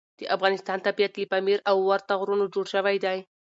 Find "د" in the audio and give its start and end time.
0.19-0.21